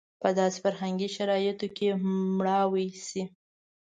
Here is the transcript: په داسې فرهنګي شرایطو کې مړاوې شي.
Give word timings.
په 0.21 0.29
داسې 0.39 0.57
فرهنګي 0.65 1.09
شرایطو 1.15 1.67
کې 1.75 1.87
مړاوې 2.37 2.87
شي. 3.07 3.23